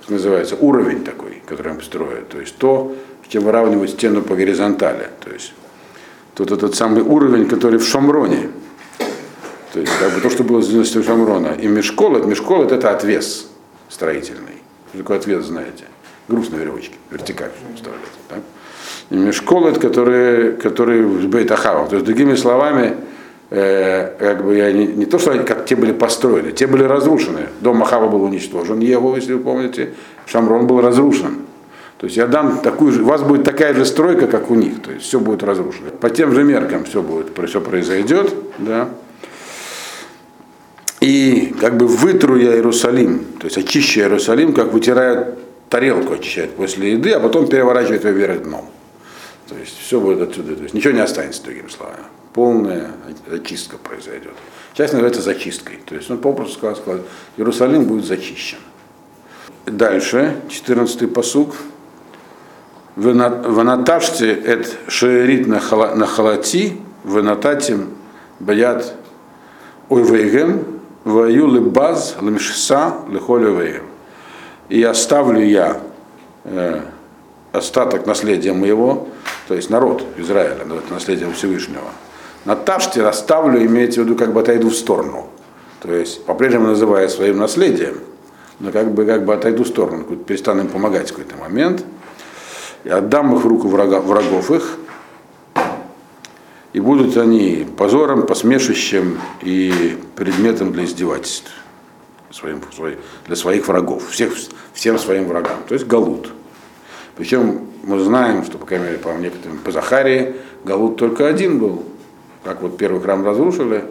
[0.00, 2.28] как называется, уровень такой, который он строит.
[2.28, 2.94] То есть то,
[3.28, 5.08] чем выравнивают стену по горизонтали.
[5.24, 5.52] То есть
[6.34, 8.50] тут этот самый уровень, который в Шамроне.
[9.72, 11.56] То есть как бы то, что было с Шамрона.
[11.60, 13.48] И мешколот, мешколот это отвес
[13.88, 14.62] строительный.
[14.88, 15.84] Что такое отвес, знаете?
[16.28, 18.18] Груз на веревочке, вертикально устраивается.
[18.28, 18.40] Так?
[19.10, 21.88] И мешколот, который, который в Бейтахава.
[21.88, 22.96] То есть, другими словами,
[23.50, 26.82] э, как бы я не, не то, что они как те были построены, те были
[26.82, 27.48] разрушены.
[27.60, 29.90] Дом Махава был уничтожен, его, если вы помните,
[30.26, 31.46] Шамрон был разрушен.
[31.98, 34.82] То есть я дам такую же, у вас будет такая же стройка, как у них,
[34.82, 35.90] то есть все будет разрушено.
[35.90, 38.90] По тем же меркам все будет, все произойдет, да.
[41.00, 46.92] И как бы вытру я Иерусалим, то есть очищу Иерусалим, как вытирают тарелку очищают после
[46.92, 48.66] еды, а потом переворачивают ее вверх дном.
[49.48, 52.02] То есть все будет отсюда, то есть ничего не останется, другими словами.
[52.32, 52.90] Полная
[53.30, 54.34] очистка произойдет.
[54.74, 55.78] Часть называется зачисткой.
[55.86, 57.00] То есть он попросту сказал, сказал
[57.36, 58.58] Иерусалим будет зачищен.
[59.64, 61.54] Дальше, 14-й посуг.
[62.96, 67.90] Ванаташте эт шеерит на халати, ванататим
[68.40, 68.94] баят
[69.88, 73.84] ойвейгем, ваюлы баз лемшиса лехолю вейгем.
[74.68, 75.80] И оставлю я
[76.44, 76.80] э,
[77.52, 79.08] остаток наследия моего,
[79.48, 81.88] то есть народ Израиля, наследие Всевышнего.
[82.44, 85.28] На Таште оставлю, имеется в виду, как бы отойду в сторону.
[85.80, 87.98] То есть по-прежнему называя своим наследием,
[88.60, 91.84] но как бы, как бы отойду в сторону, перестану им помогать в какой-то момент–
[92.86, 94.78] и отдам их в руку врага, врагов их,
[96.72, 101.50] и будут они позором, посмешищем и предметом для издевательств
[102.30, 102.60] своим,
[103.26, 104.32] для своих врагов, всех,
[104.72, 106.32] всем своим врагам, то есть Галут.
[107.16, 110.34] Причем мы знаем, что, по крайней мере, по некоторым, по Захарии,
[110.64, 111.84] Галут только один был.
[112.44, 113.84] Как вот первый храм разрушили,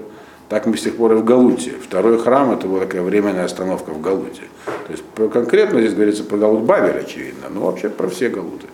[0.48, 1.74] так мы с тех пор и в Галуте.
[1.84, 4.44] Второй храм это была такая временная остановка в Галуте.
[4.66, 8.68] То есть конкретно здесь говорится про Галут Бавель, очевидно, но вообще про все Галуты.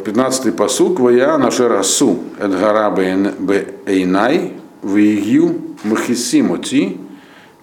[0.00, 6.98] 15-й посук, Вая Нашер Асу Эдгара Бейнай, Вигью Махисимоти,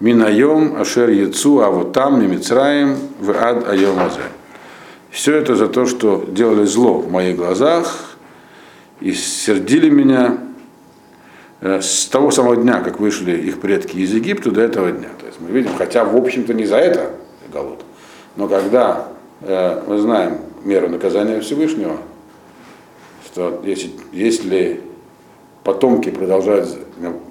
[0.00, 4.20] Минайом Ашер Яцу Авутам Мимицраем в Ад Айомазе.
[5.10, 8.16] Все это за то, что делали зло в моих глазах
[9.00, 10.38] и сердили меня
[11.60, 15.08] э, с того самого дня, как вышли их предки из Египта, до этого дня.
[15.18, 17.10] То есть мы видим, хотя в общем-то не за это
[17.52, 17.80] Галут,
[18.36, 19.08] но когда
[19.40, 21.96] э, мы знаем меру наказания Всевышнего,
[23.26, 24.80] что если, если
[25.64, 26.68] потомки продолжают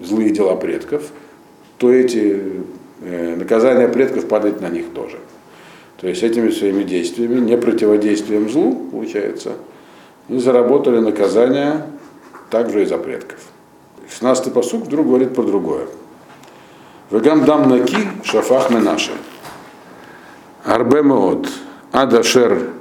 [0.04, 1.04] злые дела предков,
[1.78, 2.42] то эти
[3.02, 5.20] э, наказания предков падает на них тоже.
[5.98, 9.54] То есть этими своими действиями, не противодействием злу, получается,
[10.30, 11.84] они заработали наказание
[12.50, 13.40] также и за предков.
[14.08, 15.88] 16-й посуг вдруг говорит про другое.
[17.12, 19.12] Вегам дам наки шафах менаше.
[20.64, 21.48] Арбемеот
[21.92, 22.72] адашер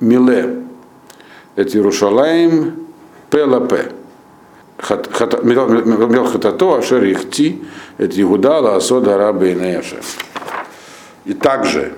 [0.00, 0.64] миле
[1.56, 2.86] эт Иерушалаем
[3.30, 3.92] пелапе.
[4.78, 7.60] Мел Хатато, Ашер Ихти,
[7.98, 10.16] это Иуда, Лаасода, Араба и Наяшев.
[11.24, 11.92] И также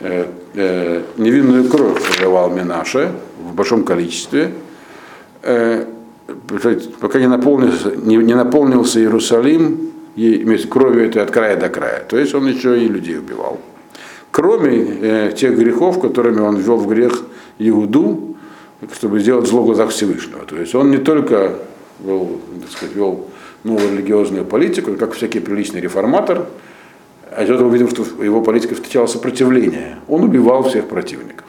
[0.00, 4.52] э, э, невинную кровь проливал Минаше в большом количестве,
[5.42, 5.86] э,
[7.00, 12.04] пока не наполнился, не, не наполнился Иерусалим и, кровью этой от края до края.
[12.08, 13.60] То есть он еще и людей убивал.
[14.32, 17.22] Кроме э, тех грехов, которыми он ввел в грех
[17.60, 18.36] Иуду,
[18.92, 20.44] чтобы сделать зло в глазах Всевышнего.
[20.44, 21.54] То есть он не только
[22.00, 23.28] вел, так сказать, вел
[23.62, 26.46] новую религиозную политику, как всякий приличный реформатор,
[27.30, 29.98] а из этого увидел, что его политика встречала сопротивление.
[30.08, 31.46] Он убивал всех противников.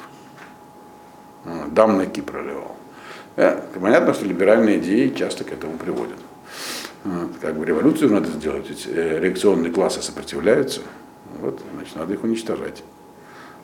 [1.46, 2.76] А, дам на проливал.
[3.36, 6.18] Да, понятно, что либеральные идеи часто к этому приводят.
[7.04, 10.82] Вот, как бы революцию надо сделать, ведь э, реакционные классы сопротивляются,
[11.40, 12.84] вот, значит, надо их уничтожать.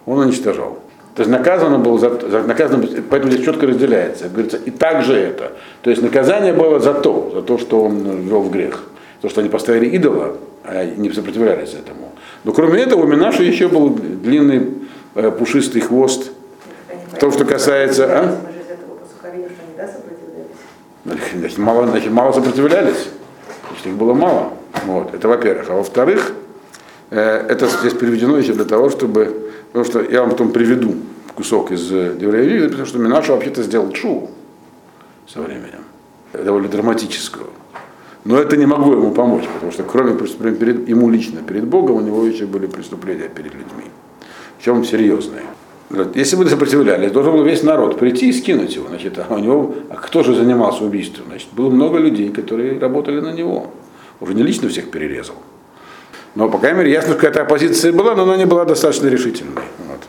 [0.06, 0.84] Он уничтожал.
[1.16, 4.30] То есть наказано было за, за наказано, поэтому здесь четко разделяется.
[4.30, 5.52] Говорится, и так же это.
[5.82, 8.84] То есть наказание было за то, за то, что он вел в грех.
[9.22, 12.14] То, что они поставили идола, а не сопротивлялись этому.
[12.44, 14.70] Но кроме этого у Минаша еще был длинный
[15.16, 16.32] э, пушистый хвост.
[17.20, 18.08] То, что касается...
[18.10, 18.36] А?
[21.34, 23.10] Значит, мало, значит, мало сопротивлялись,
[23.68, 24.54] значит, их было мало.
[24.86, 25.14] Вот.
[25.14, 25.70] Это во-первых.
[25.70, 26.34] А во-вторых,
[27.10, 29.41] э, это здесь переведено еще для того, чтобы...
[29.72, 30.96] Потому что я вам потом приведу
[31.36, 34.30] кусок из Деврея, потому что Минаша вообще-то сделал чу
[35.28, 35.84] со временем.
[36.34, 37.48] Довольно драматического.
[38.24, 41.96] Но это не могло ему помочь, потому что кроме преступления перед, ему лично, перед Богом,
[41.96, 43.86] у него еще были преступления перед людьми.
[44.58, 45.44] Причем серьезные.
[46.16, 48.88] Если бы сопротивлялись, должен был весь народ прийти и скинуть его.
[48.88, 51.26] Значит, а у него, а кто же занимался убийством?
[51.28, 53.72] Значит, было много людей, которые работали на него.
[54.20, 55.36] Уже не лично всех перерезал.
[56.36, 59.64] Но, по крайней мере, ясно, что какая-то оппозиция была, но она не была достаточно решительной.
[59.88, 60.00] Вот.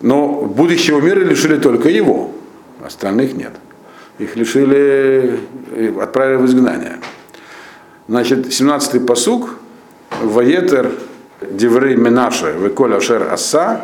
[0.00, 2.32] Но будущего мира лишили только его,
[2.82, 3.52] остальных нет.
[4.18, 5.38] Их лишили,
[6.00, 6.98] отправили в изгнание.
[8.08, 9.50] Значит, 17-й פסוק,
[10.22, 10.90] ויתר
[11.42, 13.82] דברי מנשה, וכל אשר עשה,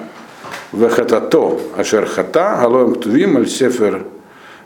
[0.72, 4.04] וחטאתו אשר חטא, הלא הם כתובים, על ספר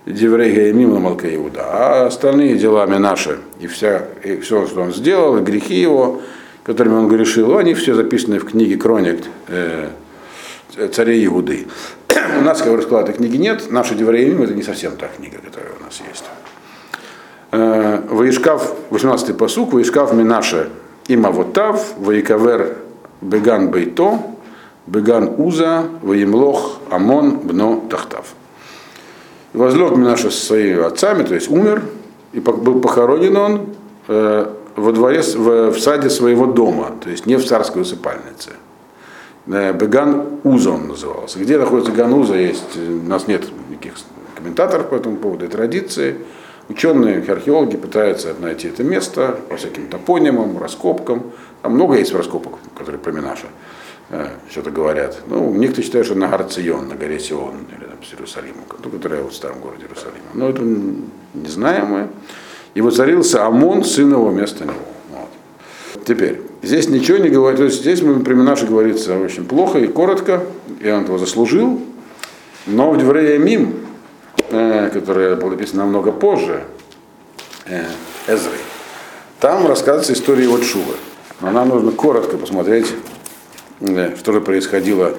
[0.07, 1.65] דברי הימים למלכי יהודה.
[1.65, 6.23] А остальные дела Минаше и, вся, и все, что он сделал, грехи его,
[6.65, 9.91] которыми он грешил, они все записаны в книге Хроник э,
[10.93, 11.67] царей Иуды.
[12.39, 13.71] у нас, как этой книги нет.
[13.71, 16.25] Наша דברי הימים это не совсем та книга, которая у нас есть.
[17.53, 20.71] Э, Ваишкав, 18-й посук, Ваишкав Минаше
[21.09, 22.77] Имавотав, Ваикавер
[23.21, 24.19] Беган Бейто,
[24.87, 28.35] Беган Уза, Ваимлох Амон Бно Тахтав.
[29.53, 31.83] Возлег Минаша со своими отцами, то есть умер,
[32.33, 33.67] и был похоронен он
[34.07, 38.51] э, во дворе, в, в саде своего дома, то есть не в царской усыпальнице.
[39.47, 41.39] Э, Беган Уза он назывался.
[41.41, 43.95] Где находится Гануза, есть, у нас нет никаких
[44.37, 46.19] комментаторов по этому поводу и традиции.
[46.69, 51.33] Ученые, археологи пытаются найти это место по всяким топонимам, раскопкам.
[51.63, 53.47] Там много есть раскопок, которые про Минаша
[54.11, 55.21] э, что-то говорят.
[55.27, 59.23] Ну, некоторые считают, что на горе Цион, на горе Сион, или с Иерусалимом, ну, которая
[59.23, 60.31] в старом городе Иерусалима.
[60.35, 62.09] Но это не знаем мы.
[62.75, 64.75] И воцарился Амон, сын его вместо него.
[65.11, 66.05] Вот.
[66.07, 69.87] Теперь, здесь ничего не говорит, то есть здесь мы про Минаша говорится очень плохо и
[69.87, 70.43] коротко,
[70.81, 71.81] и он этого заслужил.
[72.67, 73.75] Но в Деврея Мим,
[74.53, 76.65] Э, которая была написана намного позже,
[77.67, 77.85] э,
[78.27, 78.57] Эзры,
[79.39, 80.95] там рассказывается история его Шувы.
[81.41, 82.93] Но нам нужно коротко посмотреть,
[83.81, 85.15] э, что же происходило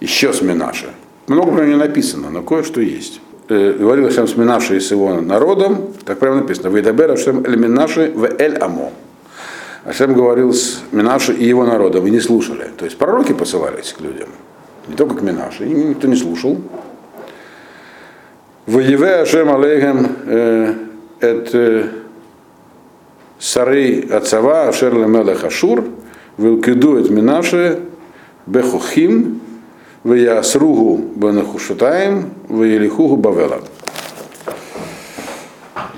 [0.00, 0.90] еще с Минаше.
[1.28, 3.20] Много про нее написано, но кое-что есть.
[3.48, 8.12] Говорил Ашем с Минаше и с его народом, так прямо написано, «Вейдабер Ашем эль Минаше
[8.14, 8.90] в эль Амо».
[9.84, 12.70] Ашем говорил с Минаше и его народом, и не слушали.
[12.76, 14.28] То есть пророки посылались к людям,
[14.86, 16.58] не только к Минаше, и никто не слушал.
[18.66, 20.08] Воеве Ашем Алейхем
[21.20, 21.88] это
[23.38, 25.84] Сары Ацава Ашер Лемелех Ашур,
[26.36, 27.80] Вилкиду Минаше
[28.46, 29.40] Бехухим,
[30.04, 33.64] Ваясругу Бенахушатаем, Ваелихугу Бавелат.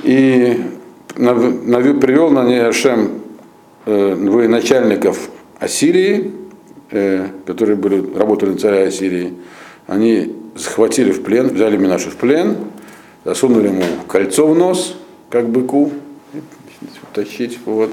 [0.03, 0.61] И
[1.15, 3.21] привел на ней Ашем
[3.85, 6.33] военачальников Ассирии,
[6.89, 9.35] которые были, работали на царя Ассирии,
[9.87, 12.57] они захватили в плен, взяли Минаша в плен,
[13.25, 14.97] засунули ему кольцо в нос,
[15.29, 15.93] как быку,
[17.13, 17.91] тащить, вот.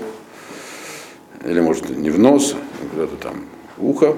[1.46, 3.46] Или, может, не в нос, а куда-то там
[3.78, 4.15] в ухо.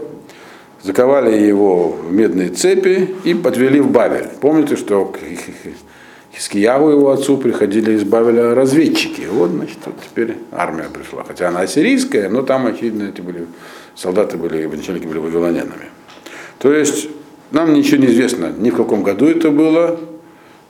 [0.82, 4.28] Заковали его в медные цепи и подвели в Бавель.
[4.39, 5.20] Помните, что к
[6.34, 9.24] Хискияву его отцу приходили из Бавеля разведчики.
[9.30, 11.24] Вот, значит, вот теперь армия пришла.
[11.28, 13.46] Хотя она ассирийская, но там, очевидно, эти были,
[13.96, 15.89] солдаты были, начальники были вавилонянами.
[16.60, 17.10] То есть
[17.52, 20.00] нам ничего не известно, ни в каком году это было,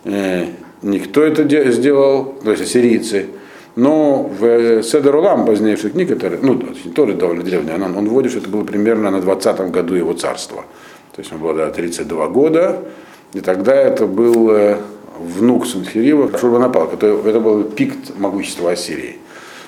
[0.06, 0.45] э,
[0.82, 3.28] никто это сделал, то есть ассирийцы.
[3.79, 6.61] Но в Седер Улам, позднейших книг, это, ну,
[6.93, 10.65] тоже довольно древняя, он, он вводит, что это было примерно на 20-м году его царства.
[11.15, 12.79] То есть он был да, 32 года,
[13.33, 14.77] и тогда это был э,
[15.17, 19.15] внук Санхирива, Шурбанапал, это был пик могущества Ассирии.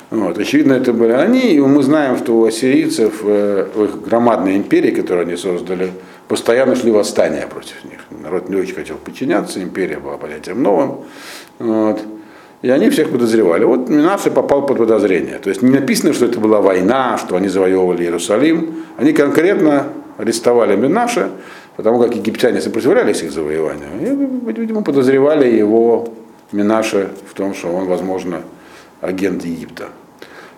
[0.09, 0.37] Вот.
[0.37, 4.91] Очевидно, это были они, и мы знаем, что у ассирийцев, э, в их громадной империи,
[4.91, 5.89] которую они создали,
[6.27, 8.01] постоянно шли восстания против них.
[8.09, 11.05] Народ не очень хотел подчиняться, империя была понятием новым.
[11.59, 12.01] Вот.
[12.61, 13.65] И они всех подозревали.
[13.65, 15.39] Вот Минаше попал под подозрение.
[15.39, 18.83] То есть не написано, что это была война, что они завоевывали Иерусалим.
[18.97, 19.87] Они конкретно
[20.17, 21.31] арестовали Минаше,
[21.75, 23.89] потому как египтяне сопротивлялись их завоеванию.
[23.99, 26.13] И, видимо, подозревали его
[26.51, 28.43] Минаше в том, что он, возможно,
[29.01, 29.89] агент Египта.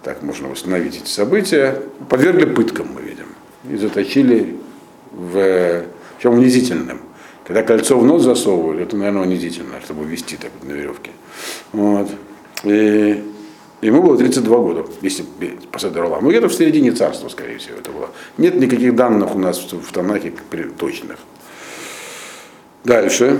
[0.04, 1.78] Так можно восстановить эти события.
[2.10, 3.28] Подвергли пыткам, мы видим.
[3.70, 4.58] И заточили
[5.12, 5.84] в
[6.22, 7.00] чем унизительным.
[7.46, 11.12] Когда кольцо в нос засовывали, это, наверное, унизительно, чтобы вести так на веревке.
[11.74, 12.10] Вот.
[12.64, 13.24] И
[13.82, 15.26] ему было 32 года, если
[15.72, 16.24] по Седоролам.
[16.24, 18.10] Ну, где-то в середине царства, скорее всего, это было.
[18.38, 20.34] Нет никаких данных у нас в Танахе
[20.78, 21.18] точных.
[22.86, 23.40] Дальше.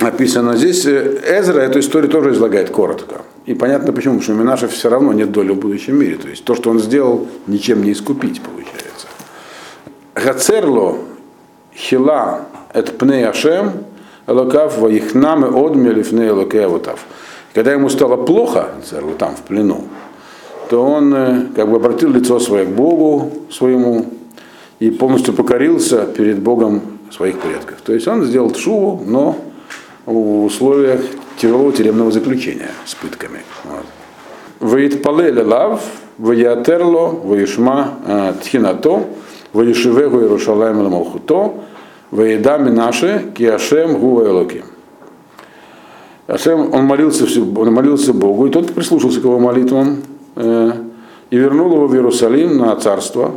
[0.00, 0.86] написано здесь.
[0.86, 3.22] Эзра эту историю тоже излагает коротко.
[3.46, 6.16] И понятно почему, потому что у Минаша все равно нет доли в будущем мире.
[6.16, 9.08] То есть то, что он сделал, ничем не искупить, получается.
[10.14, 10.98] Гацерло
[11.74, 13.72] хила эт пней ашем
[14.26, 16.98] элокав ваихнам и одмели фней элокеавотав.
[17.54, 19.84] Когда ему стало плохо, царю там в плену,
[20.68, 24.06] то он как бы обратил лицо свое к Богу своему
[24.80, 27.80] и полностью покорился перед Богом своих предков.
[27.82, 29.36] То есть он сделал шуву, но
[30.04, 31.00] в условиях
[31.36, 33.40] тяжелого тюремного заключения с пытками.
[34.58, 35.80] Ваитпалеле лав,
[36.18, 39.04] ваятерло, ваишма тхинато,
[39.52, 41.54] ваишивегу Иерушалаем ламалхуто,
[42.14, 44.64] ваедами наши, киашем гуа элоким.
[46.26, 49.98] Ашем, он молился, он молился Богу, и тот прислушался к его молитвам,
[50.36, 50.72] э,
[51.30, 53.32] и вернул его в Иерусалим на царство,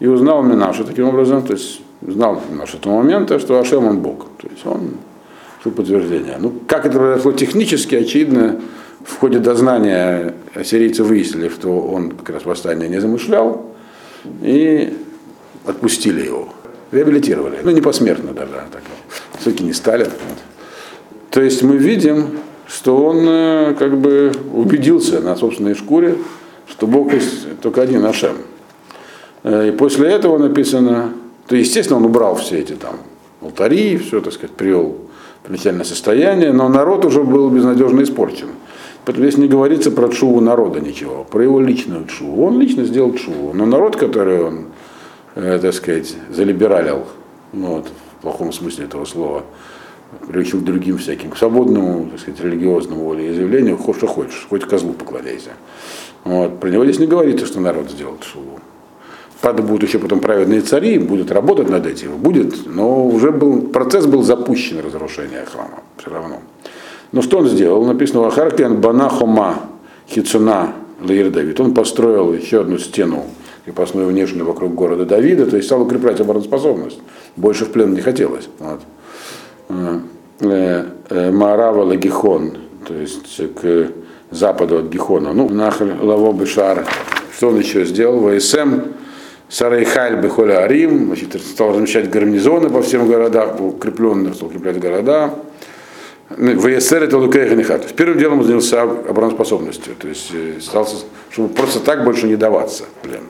[0.00, 4.26] и узнал Минаша таким образом, то есть знал Минаша этого момента, что Ашем он Бог.
[4.40, 4.92] То есть он
[5.60, 6.36] что подтверждение.
[6.38, 8.60] Ну, как это произошло технически, очевидно,
[9.04, 13.66] в ходе дознания ассирийцы выяснили, что он как раз восстание не замышлял,
[14.40, 14.96] и
[15.66, 16.48] отпустили его.
[16.92, 17.58] Реабилитировали.
[17.62, 18.54] Ну, не посмертно даже.
[18.54, 18.82] А так.
[19.38, 20.06] Все-таки не Сталин.
[20.06, 20.38] Вот.
[21.30, 26.16] То есть мы видим, что он э, как бы убедился на собственной шкуре,
[26.68, 28.36] что Бог есть только один Ашем.
[29.44, 31.12] Э, и после этого написано,
[31.46, 32.96] то естественно он убрал все эти там
[33.40, 34.96] алтари, все, так сказать, привел
[35.44, 38.48] в начальное состояние, но народ уже был безнадежно испорчен.
[39.04, 42.44] Поэтому здесь не говорится про чуву народа ничего, про его личную чуву.
[42.46, 44.66] Он лично сделал чуву, но народ, который он,
[45.40, 47.06] э, так сказать, залибералил,
[47.52, 49.44] вот, в плохом смысле этого слова,
[50.28, 55.50] приучил другим всяким, к свободному, так сказать, религиозному волеизъявлению, хоть что хочешь, хоть козлу покладайся.
[56.24, 56.60] Вот.
[56.60, 58.60] Про него здесь не говорится, что народ сделал шуву.
[59.40, 64.04] Правда, будут еще потом праведные цари, будут работать над этим, будет, но уже был, процесс
[64.04, 66.40] был запущен разрушение храма, все равно.
[67.12, 67.84] Но что он сделал?
[67.86, 69.60] Написано, Ахаркиан Банахома
[70.08, 71.58] Хицуна Лаир Давид.
[71.58, 73.24] Он построил еще одну стену
[73.64, 76.98] крепостную внешнюю вокруг города Давида, то есть стал укреплять обороноспособность.
[77.36, 78.48] Больше в плен не хотелось.
[78.58, 78.80] Вот.
[80.40, 82.56] Э, э, Маарава Лагихон,
[82.86, 83.88] то есть к
[84.30, 85.32] западу от Гихона.
[85.32, 86.86] Ну, Нахаль Лаво Бешар.
[87.36, 88.38] Что он еще сделал?
[88.38, 88.80] ВСМ
[89.50, 95.34] Сарайхаль Бехоля Арим, значит, стал размещать гарнизоны по всем городам, укрепленные, стал укреплять города.
[96.28, 97.92] ВСР это Лукейханихат.
[97.94, 102.84] Первым делом занялся обороноспособностью, то есть э, старался, чтобы просто так больше не даваться.
[103.02, 103.22] Блин.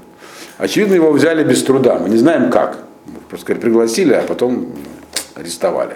[0.60, 1.98] Очевидно, его взяли без труда.
[1.98, 2.78] Мы не знаем как.
[3.28, 4.66] Просто сказать, пригласили, а потом
[5.34, 5.94] арестовали.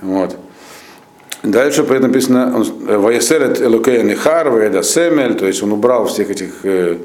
[0.00, 0.36] Вот.
[1.42, 2.64] Дальше при этом написано
[2.98, 6.98] Ваесерет Элукея Нихар, Ваеда Семель, то есть он убрал всех этих э,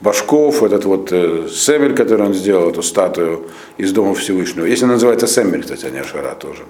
[0.00, 3.48] башков, этот вот э, Семель, который он сделал, эту статую
[3.78, 4.64] из Дома Всевышнего.
[4.64, 6.62] Если она называется Семель, кстати, а не Ашара тоже.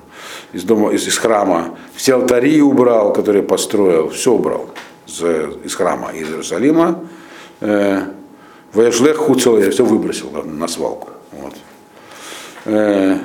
[0.53, 1.79] Из, дома, из, из храма.
[1.95, 4.69] Все алтари убрал, которые построил, все убрал
[5.07, 5.23] из,
[5.65, 7.03] из храма, из Иерусалима.
[8.73, 11.11] Э, Ваяшлех хуцел, я все выбросил на, свалку.
[11.33, 11.55] Вот.
[12.67, 13.17] Э,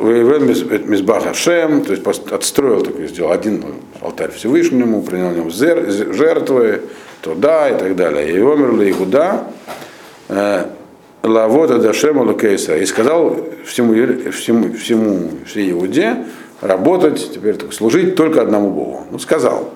[0.00, 3.64] Мизбах Ашем, то есть отстроил такой, сделал один
[4.00, 6.82] алтарь Всевышнему, принял в нем жертвы,
[7.20, 8.32] туда и так далее.
[8.34, 9.44] И умерли Игуда,
[10.28, 10.66] э,
[11.22, 12.76] Лавода Дашема Лукейса.
[12.76, 13.94] И сказал всему,
[14.30, 16.24] всему, всему всей Иуде
[16.60, 19.06] работать, теперь служить только одному Богу.
[19.10, 19.70] Ну, сказал.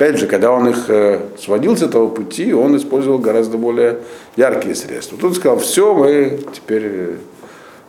[0.00, 3.98] Опять же, когда он их э, сводил с этого пути, он использовал гораздо более
[4.34, 5.18] яркие средства.
[5.18, 7.16] Тут сказал, все, мы теперь э,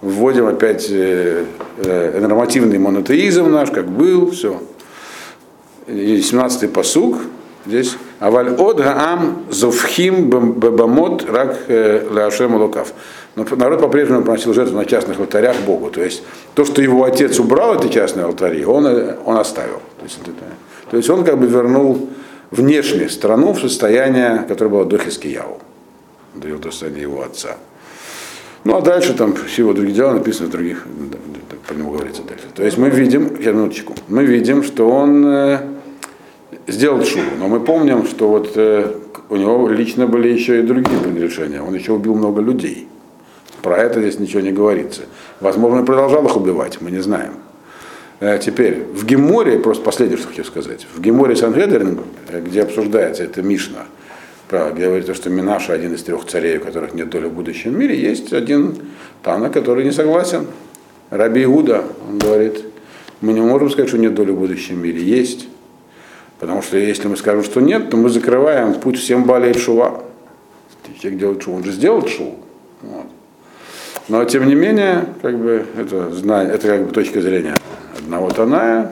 [0.02, 1.46] вводим опять э,
[2.20, 4.62] нормативный монотеизм наш, как был, все.
[5.88, 7.18] И 17-й посуг,
[7.66, 12.92] здесь Аваль от гаам зовхим бабамот рак ляшем лукав.
[13.38, 15.90] Но народ по-прежнему приносил жертву на частных алтарях Богу.
[15.90, 16.24] То есть
[16.56, 18.86] то, что его отец убрал эти частные алтари, он,
[19.24, 19.80] он оставил.
[19.98, 20.32] То есть, это,
[20.92, 22.10] то есть он как бы вернул
[22.52, 25.60] внешне страну в состояние, которое было до Хискияву,
[26.36, 27.56] до его состояния его отца.
[28.66, 30.86] Ну а дальше там всего других дел написано в других,
[31.66, 32.44] про него говорится дальше.
[32.54, 35.60] То есть мы видим, минуточку, мы видим, что он э,
[36.68, 38.94] сделал шубу, но мы помним, что вот э,
[39.30, 42.90] у него лично были еще и другие прегрешения, он еще убил много людей.
[43.62, 45.04] Про это здесь ничего не говорится.
[45.40, 47.36] Возможно, продолжал их убивать, мы не знаем.
[48.22, 52.00] Э, теперь, в Геморе, просто последнее, что хочу сказать, в Геморе Сангедрин,
[52.32, 53.86] где обсуждается это Мишна,
[54.48, 58.00] где говорится, что Минаша один из трех царей, у которых нет доли в будущем мире,
[58.00, 58.78] есть один
[59.24, 60.46] Тана, который не согласен.
[61.10, 62.64] Раби Иуда, он говорит,
[63.22, 65.02] мы не можем сказать, что нет доли в будущем мире.
[65.02, 65.48] Есть.
[66.40, 70.04] Потому что если мы скажем, что нет, то мы закрываем путь всем болеет шува.
[71.00, 72.38] Человек делает шуву, он же сделал шуву.
[72.82, 73.06] Вот.
[74.12, 77.56] Но тем не менее, как бы это, это как бы точка зрения
[77.98, 78.92] одного Таная,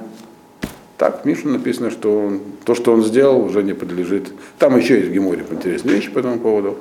[0.98, 4.32] Так, в написано, что он, то, что он сделал, уже не подлежит.
[4.58, 6.78] Там еще есть в Геморе интересные вещи по этому поводу.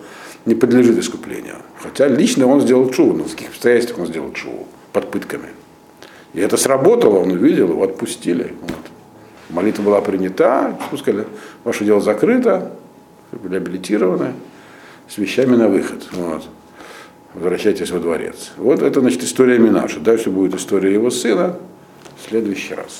[0.47, 1.57] Не подлежит искуплению.
[1.83, 4.69] Хотя лично он сделал чуву, но в каких обстоятельствах он сделал чуву?
[4.93, 5.49] Под пытками.
[6.33, 8.55] И это сработало, он увидел, его отпустили.
[8.63, 8.79] Вот.
[9.51, 11.27] Молитва была принята, сказали,
[11.65, 12.71] ваше дело закрыто,
[13.33, 14.35] вы реабилитированы,
[15.09, 16.07] с вещами на выход.
[16.13, 16.45] Вот.
[17.39, 18.51] Возвращайтесь во дворец.
[18.57, 20.01] Вот это, значит, история Минаша.
[20.01, 21.57] Дальше будет история его сына
[22.17, 22.93] в следующий раз.